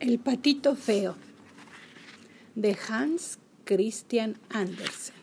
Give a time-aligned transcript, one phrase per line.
[0.00, 1.14] El patito feo
[2.54, 5.14] de Hans Christian Andersen.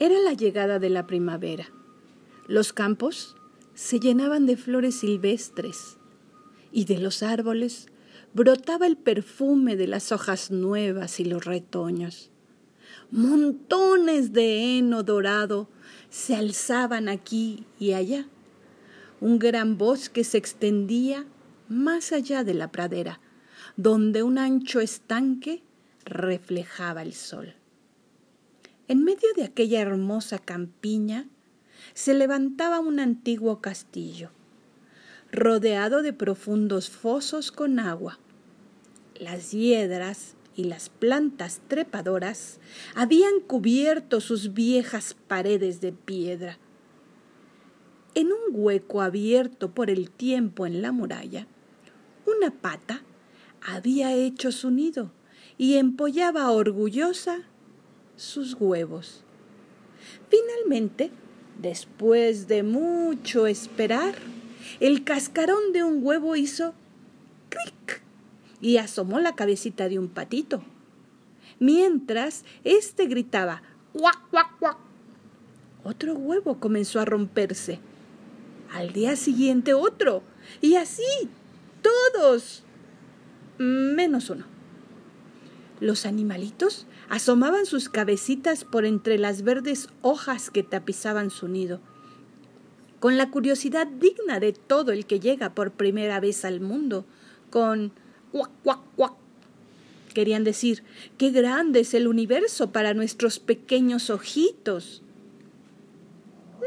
[0.00, 1.70] Era la llegada de la primavera.
[2.48, 3.36] Los campos
[3.76, 5.98] se llenaban de flores silvestres
[6.72, 7.86] y de los árboles
[8.32, 12.32] brotaba el perfume de las hojas nuevas y los retoños.
[13.12, 15.68] Montones de heno dorado
[16.10, 18.26] se alzaban aquí y allá.
[19.20, 21.24] Un gran bosque se extendía
[21.68, 23.20] más allá de la pradera,
[23.76, 25.62] donde un ancho estanque
[26.04, 27.54] reflejaba el sol.
[28.86, 31.26] En medio de aquella hermosa campiña
[31.94, 34.30] se levantaba un antiguo castillo,
[35.32, 38.18] rodeado de profundos fosos con agua.
[39.18, 42.60] Las hiedras y las plantas trepadoras
[42.94, 46.58] habían cubierto sus viejas paredes de piedra.
[48.14, 51.48] En un hueco abierto por el tiempo en la muralla,
[52.26, 53.02] una pata
[53.66, 55.10] había hecho su nido
[55.56, 57.42] y empollaba orgullosa
[58.16, 59.22] sus huevos.
[60.28, 61.10] Finalmente,
[61.60, 64.14] después de mucho esperar,
[64.80, 66.74] el cascarón de un huevo hizo
[67.48, 68.02] cric
[68.60, 70.64] y asomó la cabecita de un patito.
[71.58, 74.78] Mientras éste gritaba cuac, cuac, cuac.
[75.84, 77.78] Otro huevo comenzó a romperse.
[78.72, 80.22] Al día siguiente otro.
[80.60, 81.02] Y así
[81.84, 82.62] todos,
[83.58, 84.46] menos uno.
[85.80, 91.80] Los animalitos asomaban sus cabecitas por entre las verdes hojas que tapizaban su nido,
[93.00, 97.04] con la curiosidad digna de todo el que llega por primera vez al mundo,
[97.50, 97.92] con
[98.32, 99.14] cuac, cuac, cuac.
[100.14, 100.84] Querían decir,
[101.18, 105.02] qué grande es el universo para nuestros pequeños ojitos.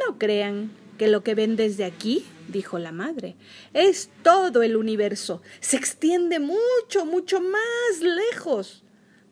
[0.05, 3.35] No crean que lo que ven desde aquí dijo la madre.
[3.73, 5.41] Es todo el universo.
[5.59, 8.83] Se extiende mucho, mucho más lejos.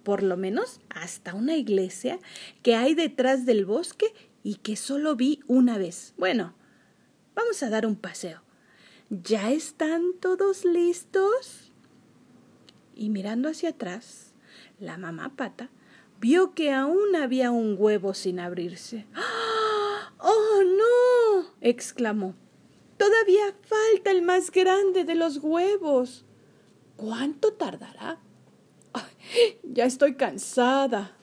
[0.04, 2.20] Por lo menos hasta una iglesia
[2.62, 4.14] que hay detrás del bosque
[4.44, 6.14] y que solo vi una vez.
[6.18, 6.54] Bueno,
[7.34, 8.42] vamos a dar un paseo.
[9.10, 11.72] ¿Ya están todos listos?
[12.96, 14.34] Y mirando hacia atrás,
[14.80, 15.70] la mamá pata
[16.20, 19.06] vio que aún había un huevo sin abrirse.
[20.20, 21.56] ¡Oh, no!
[21.62, 22.36] exclamó.
[22.98, 26.26] Todavía falta el más grande de los huevos.
[26.96, 28.20] ¿Cuánto tardará?
[29.64, 31.16] ya estoy cansada.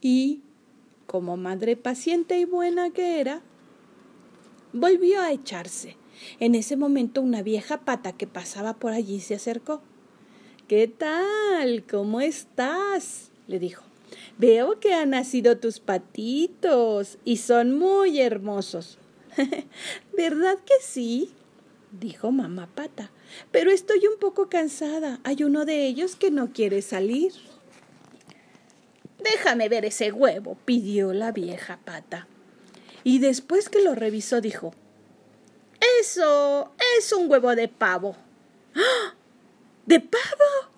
[0.00, 0.42] Y,
[1.06, 3.42] como madre paciente y buena que era,
[4.72, 5.96] volvió a echarse.
[6.38, 9.80] En ese momento una vieja pata que pasaba por allí se acercó.
[10.68, 11.84] ¿Qué tal?
[11.90, 13.30] ¿Cómo estás?
[13.46, 13.82] le dijo.
[14.38, 18.98] Veo que han nacido tus patitos y son muy hermosos.
[20.16, 21.34] ¿Verdad que sí?
[21.92, 23.10] dijo mamá pata.
[23.50, 25.20] Pero estoy un poco cansada.
[25.24, 27.32] Hay uno de ellos que no quiere salir.
[29.18, 32.26] Déjame ver ese huevo, pidió la vieja pata.
[33.04, 34.74] Y después que lo revisó dijo,
[36.00, 38.16] Eso es un huevo de pavo.
[38.74, 39.14] ¡Ah!
[39.86, 40.70] ¿De pavo?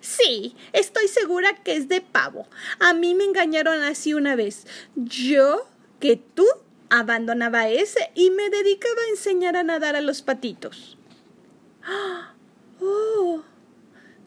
[0.00, 2.46] Sí, estoy segura que es de pavo.
[2.80, 4.66] A mí me engañaron así una vez.
[4.96, 5.66] Yo
[6.00, 6.46] que tú
[6.92, 10.98] abandonaba ese y me dedicaba a enseñar a nadar a los patitos.
[12.82, 13.42] ¡Oh!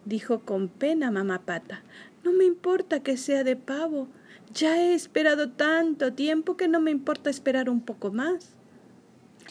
[0.05, 1.83] dijo con pena mamá pata.
[2.23, 4.07] No me importa que sea de pavo.
[4.51, 8.55] Ya he esperado tanto tiempo que no me importa esperar un poco más.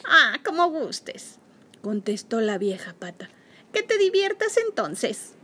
[0.04, 1.38] Ah, como gustes,
[1.82, 3.28] contestó la vieja pata.
[3.72, 5.34] Que te diviertas entonces.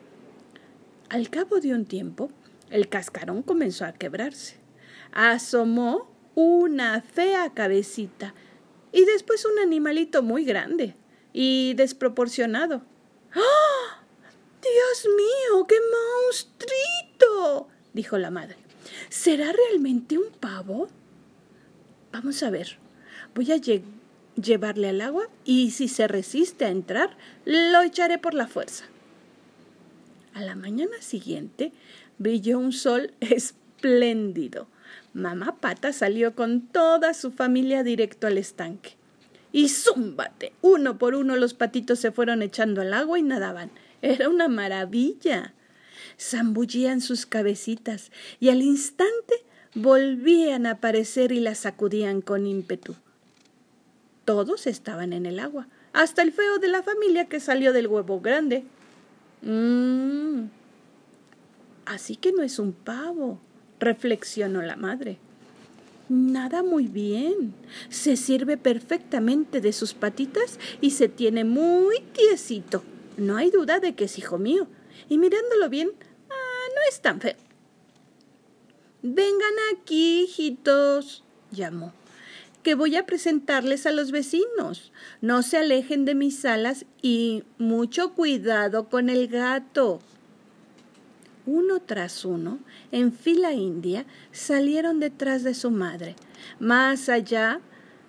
[1.08, 2.32] Al cabo de un tiempo,
[2.69, 4.56] el cascarón comenzó a quebrarse.
[5.12, 8.35] Asomó una fea cabecita
[8.93, 10.95] y después un animalito muy grande
[11.33, 12.83] y desproporcionado.
[13.35, 14.03] ¡Ah!
[14.61, 15.77] Dios mío, qué
[16.27, 18.57] monstruito, dijo la madre.
[19.09, 20.89] ¿Será realmente un pavo?
[22.13, 22.79] Vamos a ver.
[23.35, 23.57] Voy a
[24.37, 28.85] llevarle al agua y si se resiste a entrar, lo echaré por la fuerza.
[30.35, 31.73] A la mañana siguiente
[32.19, 34.69] brilló un sol espléndido
[35.12, 38.97] Mamá Pata salió con toda su familia directo al estanque.
[39.53, 40.53] Y zúmbate.
[40.62, 43.71] Uno por uno los patitos se fueron echando al agua y nadaban.
[44.03, 45.55] Era una maravilla.
[46.19, 49.35] Zambullían sus cabecitas y al instante
[49.75, 52.95] volvían a aparecer y las sacudían con ímpetu.
[54.25, 58.21] Todos estaban en el agua, hasta el feo de la familia que salió del huevo
[58.21, 58.65] grande.
[59.43, 60.45] Mmm.
[61.87, 63.41] Así que no es un pavo,
[63.81, 65.19] reflexionó la madre.
[66.09, 67.55] Nada muy bien.
[67.88, 72.82] Se sirve perfectamente de sus patitas y se tiene muy tiesito.
[73.17, 74.67] No hay duda de que es hijo mío.
[75.09, 75.91] Y mirándolo bien,
[76.31, 77.37] ah, no es tan feo.
[79.03, 81.94] Vengan aquí, hijitos, llamó,
[82.62, 84.93] que voy a presentarles a los vecinos.
[85.21, 90.00] No se alejen de mis alas y mucho cuidado con el gato.
[91.52, 92.61] Uno tras uno,
[92.93, 96.14] en fila india, salieron detrás de su madre.
[96.61, 97.61] Más allá,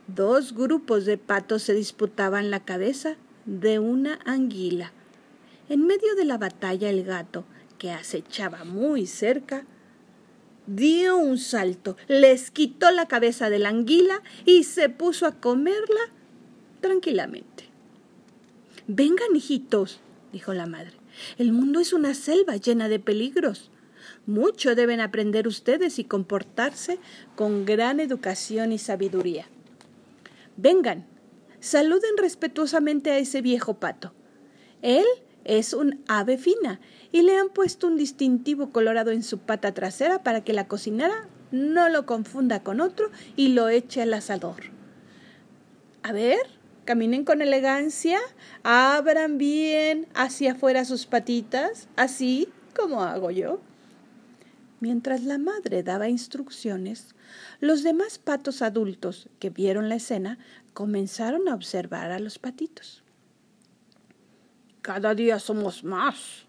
[0.06, 3.16] dos grupos de patos se disputaban la cabeza
[3.46, 4.92] de una anguila.
[5.70, 7.44] En medio de la batalla el gato,
[7.80, 9.66] que acechaba muy cerca,
[10.68, 16.12] dio un salto, les quitó la cabeza de la anguila y se puso a comerla
[16.80, 17.64] tranquilamente.
[18.86, 20.00] Vengan, hijitos,
[20.32, 21.01] dijo la madre.
[21.38, 23.72] El mundo es una selva llena de peligros.
[24.26, 27.00] Mucho deben aprender ustedes y comportarse
[27.36, 29.48] con gran educación y sabiduría.
[30.58, 31.06] Vengan,
[31.60, 34.14] saluden respetuosamente a ese viejo pato.
[34.82, 35.06] Él
[35.44, 36.80] es un ave fina
[37.12, 41.28] y le han puesto un distintivo colorado en su pata trasera para que la cocinera
[41.52, 44.72] no lo confunda con otro y lo eche al asador.
[46.04, 48.20] A ver, caminen con elegancia,
[48.64, 53.60] abran bien hacia afuera sus patitas, así como hago yo.
[54.80, 57.14] Mientras la madre daba instrucciones,
[57.60, 60.40] los demás patos adultos que vieron la escena
[60.74, 63.04] comenzaron a observar a los patitos.
[64.82, 66.46] Cada día somos más,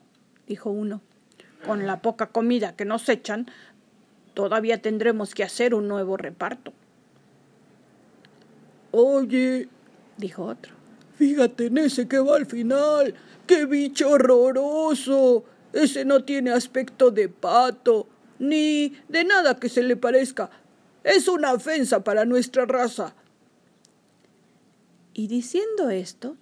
[0.46, 1.02] dijo uno.
[1.66, 3.46] Con la poca comida que nos echan,
[4.34, 6.72] todavía tendremos que hacer un nuevo reparto.
[8.90, 9.68] Oye,
[10.22, 10.72] dijo otro,
[11.18, 13.14] fíjate en ese que va al final.
[13.46, 15.44] ¡Qué bicho horroroso!
[15.72, 18.08] Ese no tiene aspecto de pato,
[18.38, 20.50] ni de nada que se le parezca.
[21.02, 23.14] Es una ofensa para nuestra raza.
[25.14, 26.36] Y diciendo esto,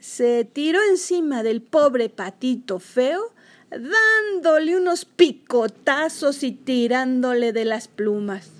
[0.00, 3.32] se tiró encima del pobre patito feo,
[3.70, 8.50] dándole unos picotazos y tirándole de las plumas.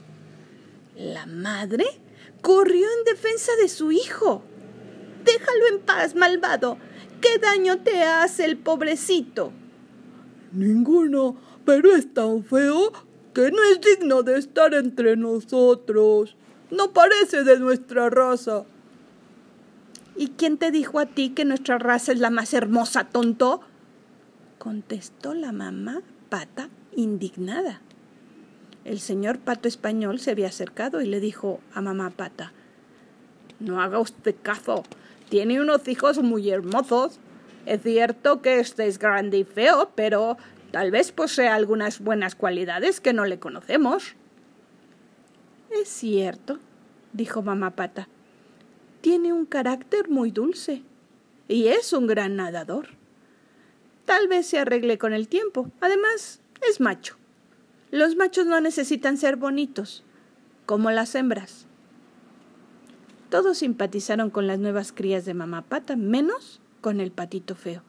[0.96, 1.84] La madre
[2.46, 4.40] corrió en defensa de su hijo.
[5.24, 6.78] Déjalo en paz, malvado.
[7.20, 9.50] ¿Qué daño te hace el pobrecito?
[10.52, 12.92] Ninguno, pero es tan feo
[13.34, 16.36] que no es digno de estar entre nosotros.
[16.70, 18.64] No parece de nuestra raza.
[20.16, 23.60] ¿Y quién te dijo a ti que nuestra raza es la más hermosa, tonto?
[24.60, 27.80] contestó la mamá pata indignada.
[28.86, 32.52] El señor pato español se había acercado y le dijo a mamá pata
[33.60, 34.84] No haga usted caso.
[35.28, 37.18] Tiene unos hijos muy hermosos.
[37.66, 40.38] Es cierto que este es grande y feo, pero
[40.70, 44.14] tal vez posee algunas buenas cualidades que no le conocemos.
[45.70, 46.60] Es cierto,
[47.12, 48.08] dijo mamá pata
[49.06, 50.82] tiene un carácter muy dulce
[51.46, 52.88] y es un gran nadador.
[54.04, 55.70] Tal vez se arregle con el tiempo.
[55.80, 57.16] Además, es macho.
[57.90, 60.02] Los machos no necesitan ser bonitos,
[60.66, 61.66] como las hembras.
[63.30, 67.82] Todos simpatizaron con las nuevas crías de mamá pata, menos con el patito feo,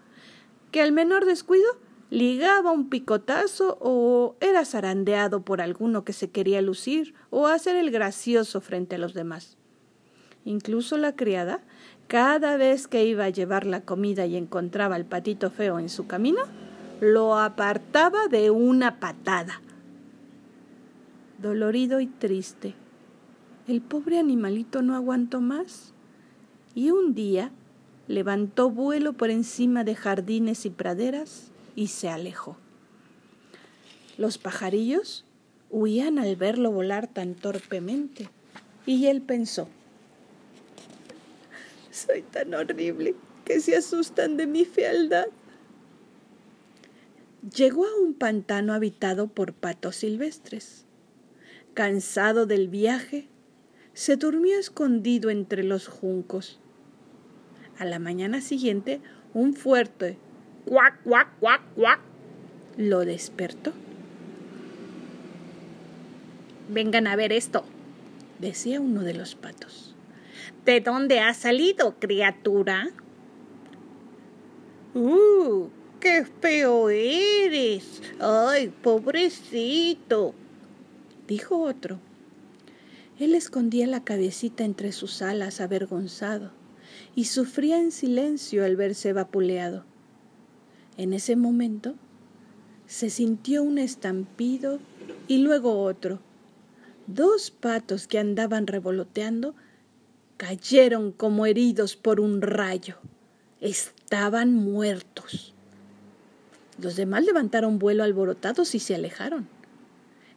[0.71, 1.67] que al menor descuido
[2.09, 7.91] ligaba un picotazo o era zarandeado por alguno que se quería lucir o hacer el
[7.91, 9.57] gracioso frente a los demás.
[10.45, 11.61] Incluso la criada,
[12.07, 16.07] cada vez que iba a llevar la comida y encontraba al patito feo en su
[16.07, 16.43] camino,
[17.01, 19.61] lo apartaba de una patada.
[21.37, 22.73] Dolorido y triste,
[23.67, 25.93] el pobre animalito no aguantó más
[26.73, 27.51] y un día
[28.07, 32.57] levantó vuelo por encima de jardines y praderas y se alejó.
[34.17, 35.25] Los pajarillos
[35.69, 38.29] huían al verlo volar tan torpemente
[38.87, 39.67] y él pensó,
[41.91, 43.13] soy tan horrible
[43.45, 45.27] que se asustan de mi fealdad.
[47.55, 50.86] Llegó a un pantano habitado por patos silvestres.
[51.77, 53.27] Cansado del viaje,
[53.93, 56.59] se durmió escondido entre los juncos.
[57.77, 58.99] A la mañana siguiente,
[59.35, 60.17] un fuerte
[60.65, 61.99] cuac, cuac, cuac, cuac
[62.77, 63.73] lo despertó.
[66.67, 67.63] Vengan a ver esto,
[68.39, 69.93] decía uno de los patos.
[70.65, 72.89] ¿De dónde has salido, criatura?
[74.95, 75.67] ¡Uh!
[75.99, 78.01] ¡Qué feo eres!
[78.19, 80.33] ¡Ay, pobrecito!
[81.27, 81.99] Dijo otro.
[83.19, 86.51] Él escondía la cabecita entre sus alas avergonzado
[87.15, 89.83] y sufría en silencio al verse vapuleado.
[90.97, 91.95] En ese momento
[92.85, 94.79] se sintió un estampido
[95.27, 96.19] y luego otro.
[97.07, 99.55] Dos patos que andaban revoloteando
[100.37, 102.97] cayeron como heridos por un rayo.
[103.61, 105.53] Estaban muertos.
[106.79, 109.56] Los demás levantaron vuelo alborotados y se alejaron.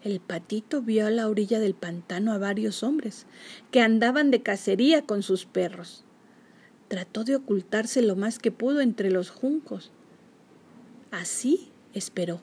[0.02, 3.26] El patito vio a la orilla del pantano a varios hombres
[3.71, 6.04] que andaban de cacería con sus perros.
[6.88, 9.92] Trató de ocultarse lo más que pudo entre los juncos.
[11.11, 12.40] Así esperó.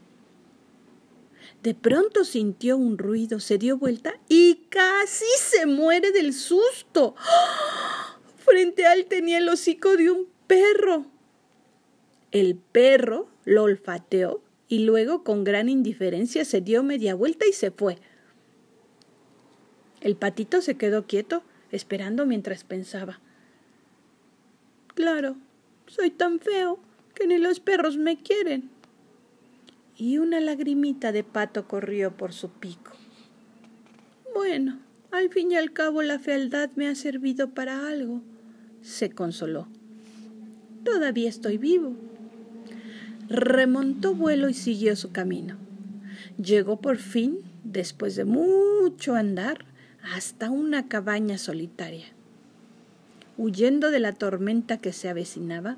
[1.64, 7.16] De pronto sintió un ruido, se dio vuelta y casi se muere del susto.
[8.38, 11.08] Frente a él tenía el hocico de un perro.
[12.32, 17.72] El perro lo olfateó y luego con gran indiferencia se dio media vuelta y se
[17.72, 17.98] fue.
[20.02, 23.20] El patito se quedó quieto, esperando mientras pensaba.
[24.94, 25.38] Claro,
[25.88, 26.80] soy tan feo
[27.14, 28.70] que ni los perros me quieren.
[29.96, 32.92] Y una lagrimita de pato corrió por su pico.
[34.36, 34.80] Bueno,
[35.12, 38.22] al fin y al cabo la fealdad me ha servido para algo,
[38.82, 39.68] se consoló.
[40.84, 41.96] Todavía estoy vivo
[43.30, 45.58] remontó vuelo y siguió su camino.
[46.42, 49.66] Llegó por fin, después de mucho andar,
[50.14, 52.06] hasta una cabaña solitaria.
[53.38, 55.78] Huyendo de la tormenta que se avecinaba,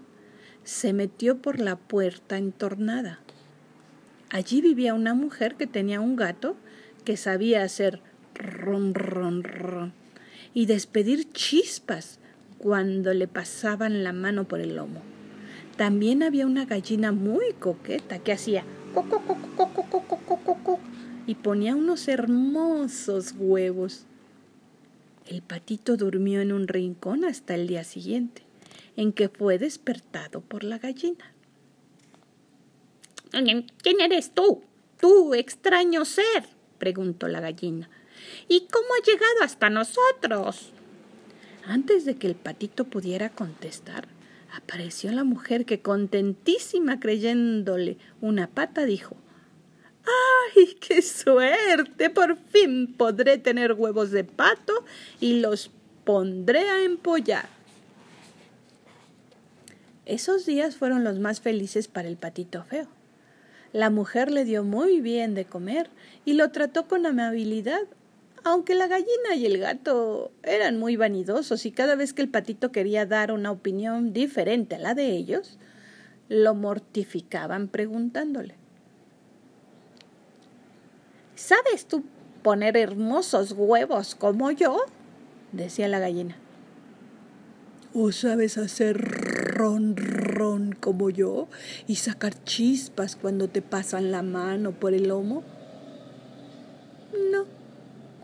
[0.63, 3.19] se metió por la puerta entornada.
[4.29, 6.55] Allí vivía una mujer que tenía un gato
[7.03, 8.01] que sabía hacer
[8.35, 9.93] ron, ron, ron
[10.53, 12.19] y despedir chispas
[12.57, 15.01] cuando le pasaban la mano por el lomo.
[15.79, 18.65] También había una gallina muy coqueta que hacía
[21.25, 24.03] y ponía unos hermosos huevos.
[25.25, 28.41] El patito durmió en un rincón hasta el día siguiente,
[28.97, 31.33] en que fue despertado por la gallina.
[33.31, 34.61] ¿Quién eres tú?
[34.99, 36.43] Tú, extraño ser,
[36.77, 37.89] preguntó la gallina.
[38.49, 40.73] ¿Y cómo ha llegado hasta nosotros?
[41.65, 44.09] Antes de que el patito pudiera contestar,
[44.53, 49.15] apareció la mujer que contentísima creyéndole una pata dijo
[50.55, 52.09] ¡Ay, qué suerte!
[52.09, 54.73] Por fin podré tener huevos de pato
[55.19, 55.71] y los
[56.03, 57.47] pondré a empollar.
[60.05, 62.87] Esos días fueron los más felices para el patito feo.
[63.73, 65.89] La mujer le dio muy bien de comer
[66.25, 67.81] y lo trató con amabilidad
[68.43, 72.71] aunque la gallina y el gato eran muy vanidosos y cada vez que el patito
[72.71, 75.57] quería dar una opinión diferente a la de ellos,
[76.29, 78.55] lo mortificaban preguntándole.
[81.35, 82.03] ¿Sabes tú
[82.43, 84.85] poner hermosos huevos como yo?
[85.51, 86.37] decía la gallina.
[87.93, 91.47] ¿O sabes hacer ron ron como yo
[91.87, 95.43] y sacar chispas cuando te pasan la mano por el lomo?
[97.31, 97.45] No,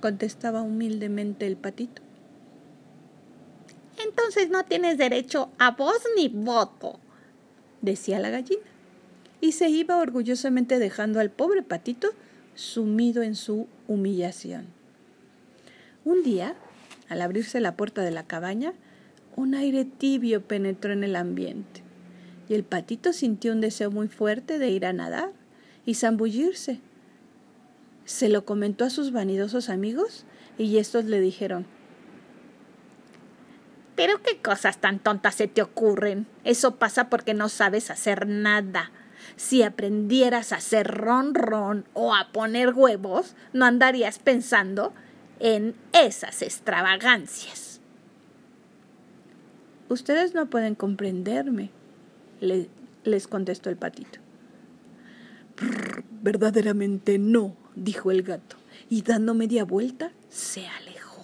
[0.05, 2.03] contestaba humildemente el patito.
[4.05, 6.99] Entonces no tienes derecho a voz ni voto,
[7.81, 8.61] decía la gallina,
[9.41, 12.09] y se iba orgullosamente dejando al pobre patito
[12.53, 14.67] sumido en su humillación.
[16.03, 16.53] Un día,
[17.09, 18.73] al abrirse la puerta de la cabaña,
[19.35, 21.81] un aire tibio penetró en el ambiente,
[22.47, 25.31] y el patito sintió un deseo muy fuerte de ir a nadar
[25.83, 26.79] y zambullirse
[28.05, 30.25] se lo comentó a sus vanidosos amigos
[30.57, 31.65] y estos le dijeron,
[33.95, 36.27] pero qué cosas tan tontas se te ocurren.
[36.43, 38.91] Eso pasa porque no sabes hacer nada.
[39.37, 44.93] Si aprendieras a hacer ron ron o a poner huevos, no andarías pensando
[45.39, 47.81] en esas extravagancias.
[49.89, 51.71] Ustedes no pueden comprenderme,
[52.41, 54.19] les contestó el patito.
[56.21, 58.57] verdaderamente no, dijo el gato,
[58.89, 61.23] y dando media vuelta se alejó.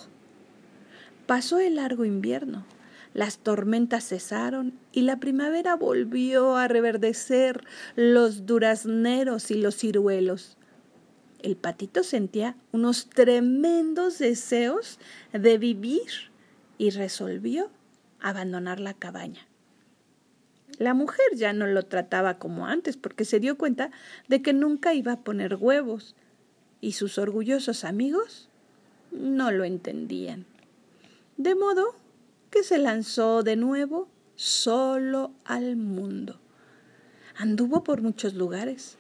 [1.26, 2.66] Pasó el largo invierno,
[3.14, 7.64] las tormentas cesaron y la primavera volvió a reverdecer
[7.96, 10.58] los durazneros y los ciruelos.
[11.42, 15.00] El patito sentía unos tremendos deseos
[15.34, 16.32] de vivir
[16.78, 17.70] y resolvió
[18.22, 19.46] abandonar la cabaña.
[20.78, 23.92] La mujer ya no lo trataba como antes porque se dio cuenta
[24.30, 26.16] de que nunca iba a poner huevos
[26.82, 28.50] y sus orgullosos amigos
[29.12, 30.46] no lo entendían.
[31.38, 31.96] De modo
[32.50, 36.40] que se lanzó de nuevo solo al mundo.
[37.38, 38.98] Anduvo por muchos lugares.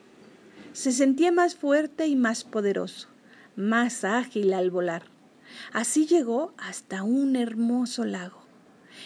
[0.73, 3.07] Se sentía más fuerte y más poderoso,
[3.55, 5.03] más ágil al volar.
[5.73, 8.41] Así llegó hasta un hermoso lago.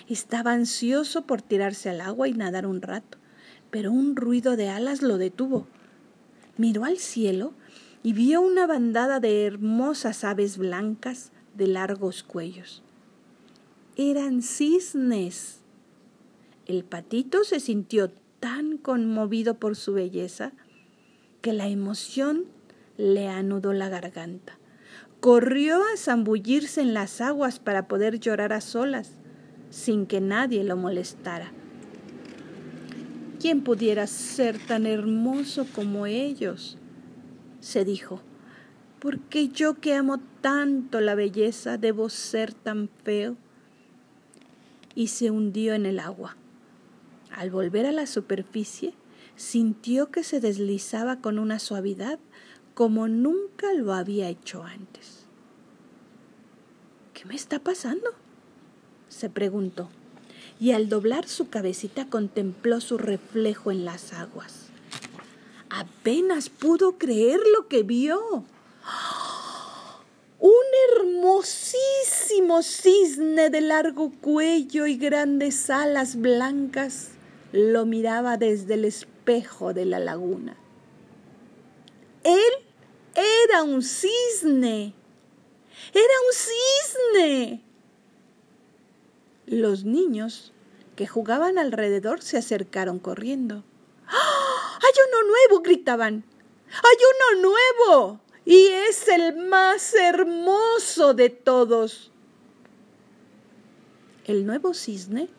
[0.07, 3.17] Estaba ansioso por tirarse al agua y nadar un rato,
[3.71, 5.67] pero un ruido de alas lo detuvo.
[6.57, 7.53] Miró al cielo
[8.05, 12.83] y vio una bandada de hermosas aves blancas de largos cuellos.
[13.95, 15.61] Eran cisnes.
[16.67, 20.53] El patito se sintió tan conmovido por su belleza
[21.41, 22.45] que la emoción
[22.95, 24.59] le anudó la garganta.
[25.19, 29.13] Corrió a zambullirse en las aguas para poder llorar a solas,
[29.71, 31.51] sin que nadie lo molestara.
[33.39, 36.77] ¿Quién pudiera ser tan hermoso como ellos?
[37.65, 38.21] Se dijo.
[38.99, 43.37] ¿Por qué yo que amo tanto la belleza debo ser tan feo?
[44.93, 46.37] Y se hundió en el agua.
[47.31, 48.93] Al volver a la superficie,
[49.35, 52.19] sintió que se deslizaba con una suavidad
[52.75, 55.25] como nunca lo había hecho antes.
[57.13, 58.11] ¿Qué me está pasando?
[59.09, 59.89] se preguntó,
[60.59, 64.64] y al doblar su cabecita contempló su reflejo en las aguas.
[65.75, 68.45] Apenas pudo creer lo que vio.
[70.39, 70.51] Un
[70.89, 77.09] hermosísimo cisne de largo cuello y grandes alas blancas
[77.51, 80.55] lo miraba desde el espejo de la laguna.
[82.23, 82.53] Él
[83.13, 84.93] era un cisne.
[85.93, 86.33] Era un
[87.13, 87.61] cisne.
[89.45, 90.53] Los niños
[90.95, 93.65] que jugaban alrededor se acercaron corriendo.
[94.85, 95.63] ¡Hay uno nuevo!
[95.63, 96.23] gritaban.
[96.67, 96.97] ¡Hay
[97.41, 98.19] uno nuevo!
[98.45, 102.11] Y es el más hermoso de todos.
[104.25, 105.29] El nuevo cisne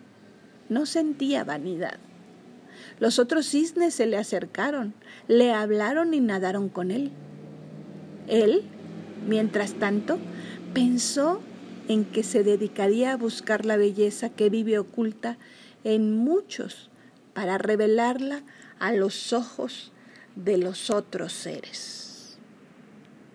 [0.69, 1.99] no sentía vanidad.
[2.99, 4.95] Los otros cisnes se le acercaron,
[5.29, 7.13] le hablaron y nadaron con él.
[8.27, 8.65] Él,
[9.29, 10.19] mientras tanto,
[10.75, 11.41] pensó
[11.87, 15.39] en que se dedicaría a buscar la belleza que vive oculta
[15.85, 16.91] en muchos
[17.33, 18.43] para revelarla
[18.79, 19.93] a los ojos
[20.35, 22.06] de los otros seres.